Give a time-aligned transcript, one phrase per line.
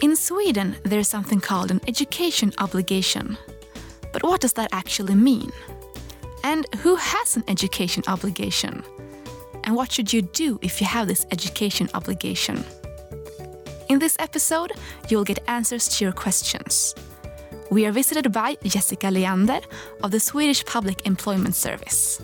[0.00, 3.36] In Sweden, there is something called an education obligation.
[4.12, 5.50] But what does that actually mean?
[6.44, 8.84] And who has an education obligation?
[9.64, 12.64] And what should you do if you have this education obligation?
[13.88, 14.70] In this episode,
[15.08, 16.94] you'll get answers to your questions.
[17.72, 19.62] We are visited by Jessica Leander
[20.04, 22.22] of the Swedish Public Employment Service.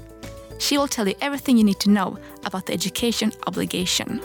[0.61, 4.21] She will tell you everything you need to know about the education obligation.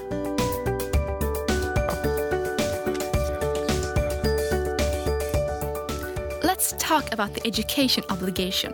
[6.60, 8.74] Let's talk about the education obligation.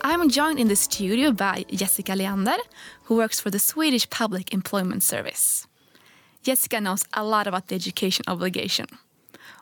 [0.00, 2.56] I'm joined in the studio by Jessica Leander,
[3.04, 5.66] who works for the Swedish Public Employment Service.
[6.42, 8.86] Jessica knows a lot about the education obligation.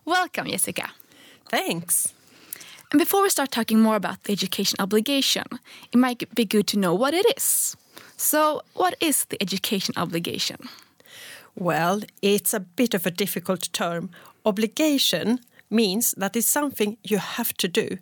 [0.04, 0.92] Welcome, Jessica.
[1.48, 2.14] Thanks.
[2.92, 5.46] And before we start talking more about the education obligation,
[5.92, 7.76] it might be good to know what it is.
[8.16, 10.58] So, what is the education obligation?
[11.56, 14.10] Well, it's a bit of a difficult term.
[14.46, 17.98] Obligation means that it's something you have to do.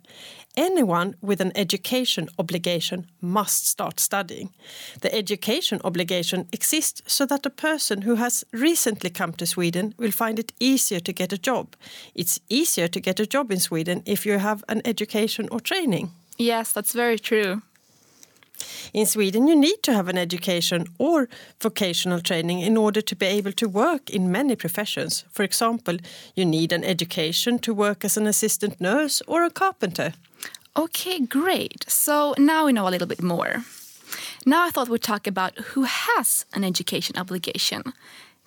[0.55, 4.53] Anyone with an education obligation must start studying.
[5.01, 10.11] The education obligation exists so that a person who has recently come to Sweden will
[10.11, 11.75] find it easier to get a job.
[12.13, 16.11] It's easier to get a job in Sweden if you have an education or training.
[16.37, 17.61] Yes, that's very true.
[18.93, 21.27] In Sweden, you need to have an education or
[21.59, 25.25] vocational training in order to be able to work in many professions.
[25.31, 25.97] For example,
[26.35, 30.13] you need an education to work as an assistant nurse or a carpenter.
[30.75, 31.85] Okay, great.
[31.87, 33.63] So now we know a little bit more.
[34.45, 37.93] Now I thought we'd talk about who has an education obligation.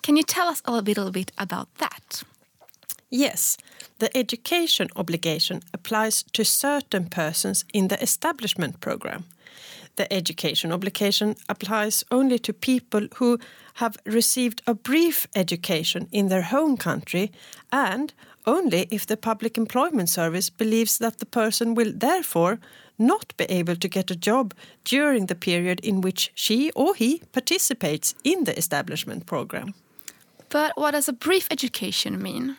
[0.01, 2.23] Can you tell us a little bit about that?
[3.09, 3.57] Yes,
[3.99, 9.23] the education obligation applies to certain persons in the establishment program.
[9.97, 13.39] The education obligation applies only to people who
[13.73, 17.31] have received a brief education in their home country
[17.71, 18.13] and
[18.45, 22.59] only if the Public Employment Service believes that the person will therefore
[22.97, 27.21] not be able to get a job during the period in which she or he
[27.31, 29.73] participates in the establishment program.
[30.49, 32.57] But what does a brief education mean?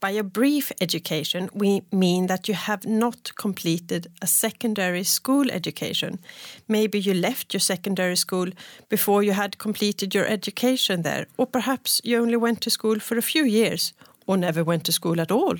[0.00, 6.20] By a brief education, we mean that you have not completed a secondary school education.
[6.68, 8.48] Maybe you left your secondary school
[8.88, 13.18] before you had completed your education there, or perhaps you only went to school for
[13.18, 13.92] a few years
[14.26, 15.56] or never went to school at all.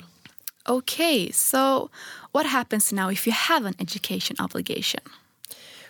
[0.69, 1.91] Okay, so
[2.31, 5.01] what happens now if you have an education obligation?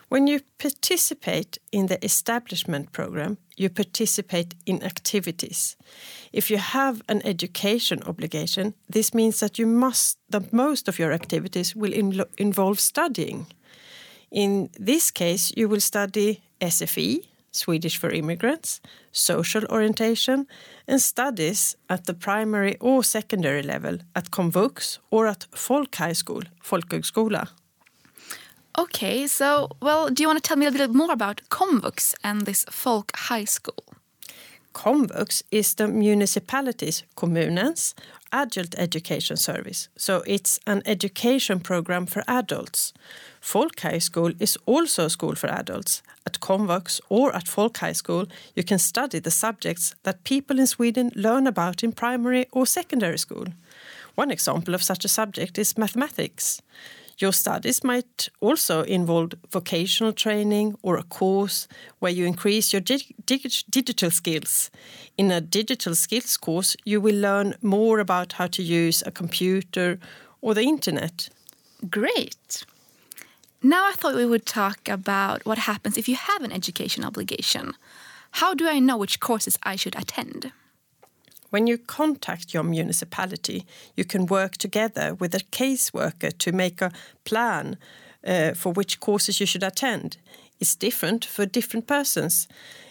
[0.09, 5.77] When you participate in the establishment program, you participate in activities.
[6.33, 11.13] If you have an education obligation, this means that you must that most of your
[11.13, 13.47] activities will in, involve studying.
[14.31, 18.81] In this case, you will study SFI, Swedish for immigrants,
[19.11, 20.47] social orientation,
[20.87, 26.43] and studies at the primary or secondary level at Komvux or at Folk High School,
[26.63, 27.49] Folkhögskola.
[28.79, 32.43] Okay, so, well, do you want to tell me a little more about Komvux and
[32.43, 33.83] this Folk High School?
[34.73, 37.95] Komvux is the municipality's, kommunens,
[38.33, 39.89] adult education service.
[39.97, 42.93] So it's an education program for adults.
[43.41, 46.01] Folk High School is also a school for adults.
[46.25, 50.69] At Komvux or at Folk High School, you can study the subjects that people in
[50.69, 53.47] Sweden learn about in primary or secondary school.
[54.15, 56.63] One example of such a subject is mathematics.
[57.21, 61.67] Your studies might also involve vocational training or a course
[61.99, 64.71] where you increase your dig dig digital skills.
[65.17, 69.99] In a digital skills course, you will learn more about how to use a computer
[70.41, 71.29] or the internet.
[71.91, 72.65] Great.
[73.63, 77.75] Now I thought we would talk about what happens if you have an education obligation.
[78.31, 80.53] How do I know which courses I should attend?
[81.51, 83.65] When you contact your municipality,
[83.97, 86.93] you can work together with a caseworker to make a
[87.25, 87.77] plan
[88.27, 90.19] uh, for which courses you should attend.
[90.61, 92.49] It's different for different persons.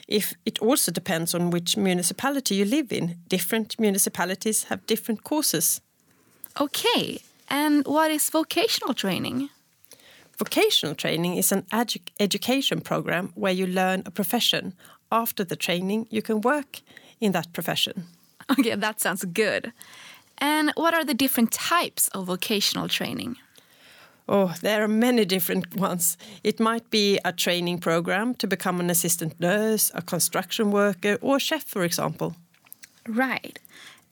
[0.07, 3.17] If it also depends on which municipality you live in.
[3.27, 5.81] Different municipalities have different courses.
[6.59, 9.49] Okay, and what is vocational training?
[10.37, 14.73] Vocational training is an edu education program where you learn a profession.
[15.11, 16.81] After the training, you can work
[17.19, 18.05] in that profession.
[18.59, 19.73] Okay, that sounds good.
[20.37, 23.37] And what are the different types of vocational training?
[24.29, 26.17] Oh, there are many different ones.
[26.43, 31.37] It might be a training program to become an assistant nurse, a construction worker, or
[31.37, 32.35] a chef, for example.
[33.07, 33.59] Right.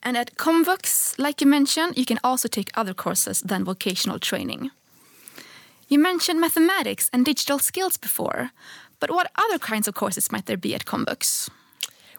[0.04, 4.72] And at Komvux, like you mentioned, you can also take other courses than vocational training.
[5.88, 8.52] You mentioned mathematics and digital skills before,
[9.00, 11.50] but what other kinds of courses might there be at Komvux?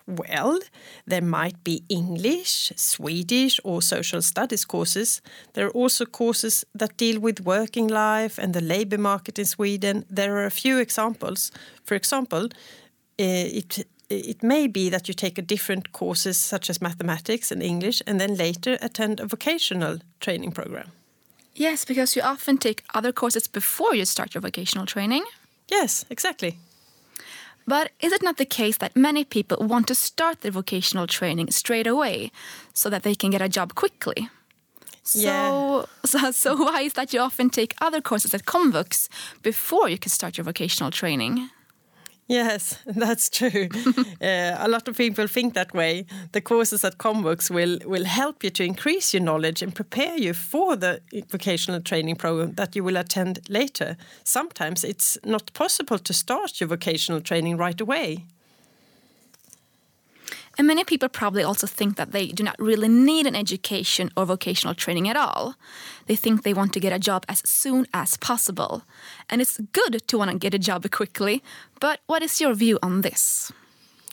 [0.07, 0.61] Well,
[1.05, 5.21] there might be English, Swedish, or social studies courses.
[5.55, 10.05] There are also courses that deal with working life and the labour market in Sweden.
[10.09, 11.51] There are a few examples.
[11.85, 12.49] For example,
[13.19, 17.63] eh, it it may be that you take a different courses such as mathematics and
[17.63, 20.93] English and then later attend a vocational training program.
[21.55, 25.25] Yes, because you often take other courses before you start your vocational training.
[25.69, 26.59] Yes, exactly.
[27.67, 31.51] But is it not the case that many people want to start their vocational training
[31.51, 32.31] straight away
[32.73, 34.29] so that they can get a job quickly?
[35.03, 39.09] So, so, so why is that you often take other courses at Komvux
[39.43, 41.51] before you can start your vocational training?
[42.29, 43.69] Yes, that's true.
[44.21, 46.07] uh, a lot of people think that way.
[46.33, 50.35] The courses at Komvux will will help you to increase your knowledge and prepare you
[50.35, 51.01] for the
[51.31, 53.97] vocational training program that you will attend later.
[54.25, 58.25] Sometimes it's not possible to start your vocational training right away.
[60.59, 64.25] And many people probably also think that they do not really need an education or
[64.25, 65.55] vocational training at all.
[66.07, 68.83] They think they want to get a job as soon as possible.
[69.29, 71.43] And it's good to want to get a job quickly,
[71.81, 73.53] but what is your view on this?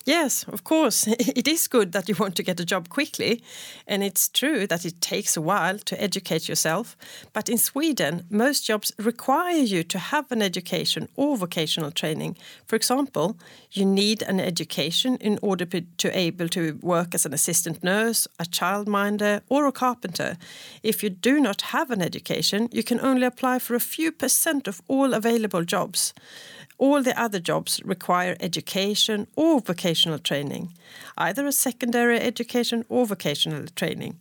[0.06, 1.08] Yes, of course.
[1.36, 3.42] It is good that you want to get a job quickly.
[3.88, 6.98] And it's true that it takes a while to educate yourself.
[7.32, 12.36] But in Sweden, most jobs require you to have an education or vocational training.
[12.66, 13.38] For example,
[13.72, 15.66] you need an education in order
[15.98, 20.38] to able to work as an assistant nurse, a childminder, or a carpenter.
[20.84, 24.68] If you do not have an education, you can only apply for a few percent
[24.68, 26.14] of all available jobs.
[26.78, 30.74] All the other jobs require education or vocational training,
[31.18, 34.20] either a secondary education or vocational training.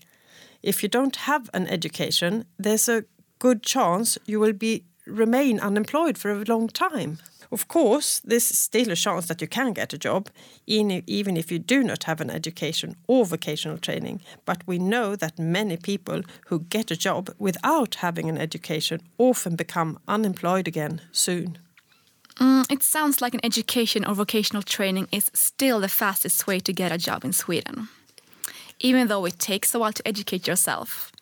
[0.63, 3.05] If you don't have an education, there's a
[3.39, 7.19] good chance you will be remain unemployed for a long time.
[7.51, 10.31] Of course, there's still a chance that you can get a job,
[10.67, 14.21] even if you do not have an education or vocational training.
[14.47, 19.57] But we know that many people who get a job without having an education often
[19.57, 21.59] become unemployed again soon.
[22.43, 26.73] Mm, it sounds like an education or vocational training is still the fastest way to
[26.73, 27.89] get a job in Sweden,
[28.81, 31.13] even though it takes a while to educate yourself.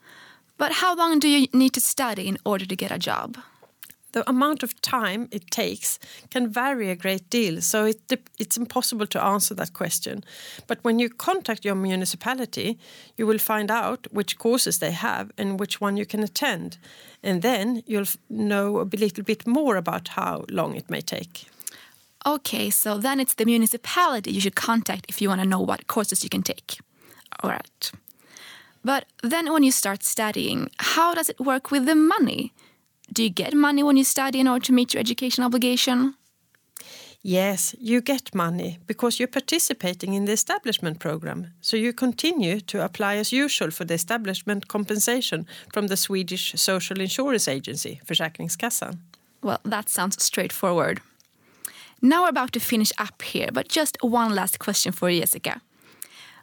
[0.57, 3.37] But how long do you need to study in order to get a job?
[4.13, 5.99] The amount of time it takes
[6.31, 8.01] can vary a great deal, so it,
[8.39, 10.25] it's impossible to answer that question.
[10.67, 12.79] But when you contact your municipality,
[13.17, 16.79] you will find out which courses they have and which one you can attend,
[17.23, 21.47] and then you'll know a little bit more about how long it may take.
[22.27, 25.87] Okay, so then it's the municipality you should contact if you want to know what
[25.87, 26.79] courses you can take.
[27.43, 27.93] All right.
[28.85, 32.53] But then when you start studying, how does it work with the money?
[33.13, 36.15] Do you get money when you study in order to meet your education obligation?
[37.23, 41.49] Yes, you get money because you're participating in the establishment program.
[41.61, 47.01] So you continue to apply as usual for the establishment compensation from the Swedish Social
[47.01, 48.99] Insurance Agency, Försäkringskassan.
[49.43, 51.01] Well, that sounds straightforward.
[52.01, 55.61] Now we're about to finish up here, but just one last question for you, Jessica.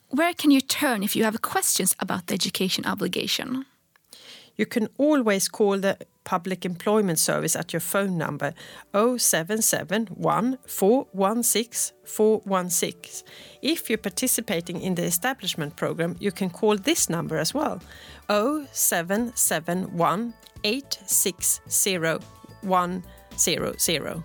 [0.09, 3.65] Where can you turn if you have questions about the education obligation?
[4.55, 5.97] You can always call the
[6.27, 8.53] Public Employment Service at your phone number
[8.93, 13.25] 0771 416 416.
[13.61, 17.79] If you're participating in the establishment program, you can call this number as well
[18.27, 20.33] 0771
[20.65, 22.19] 860
[22.61, 24.23] 100.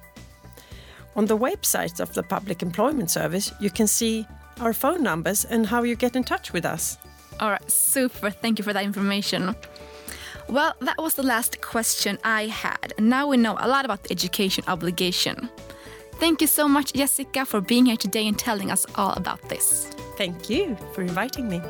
[1.14, 4.26] On the website of the Public Employment Service, you can see
[4.60, 6.98] our phone numbers and how you get in touch with us.
[7.38, 8.30] All right, super.
[8.30, 9.54] Thank you for that information.
[10.52, 12.92] Well, that was the last question I had.
[12.98, 15.48] And now we know a lot about the education obligation.
[16.20, 19.86] Thank you so much, Jessica, for being here today and telling us all about this.
[20.18, 21.62] Thank you for inviting me.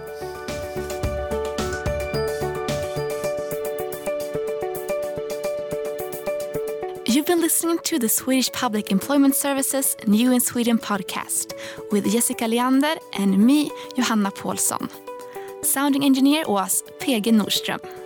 [7.06, 11.52] You've been listening to the Swedish Public Employment Services New in Sweden podcast
[11.92, 14.90] with Jessica Leander and me, Johanna Paulsson.
[15.62, 18.01] Sounding engineer was PG Nordström.